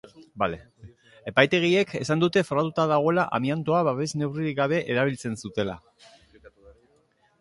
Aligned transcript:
Epaitegiek 1.31 1.93
esan 1.99 2.23
dute 2.23 2.43
frogatuta 2.47 2.85
dagoela 2.93 3.27
amiantoa 3.39 3.83
babes 3.91 4.09
neurririk 4.23 4.59
gabe 4.63 4.81
erabiltzen 4.95 5.39
zutela. 5.45 5.77